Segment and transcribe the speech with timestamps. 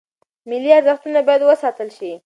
[0.49, 2.11] مالي ارزښتونه باید وساتل شي.